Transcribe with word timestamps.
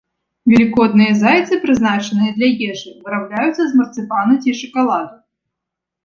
Велікодныя 0.51 1.09
зайцы, 1.23 1.53
прызначаныя 1.65 2.31
для 2.37 2.49
ежы, 2.69 2.93
вырабляюцца 3.09 3.59
з 3.59 3.67
марцыпану 3.81 4.33
ці 4.45 4.55
шакаладу. 4.61 5.13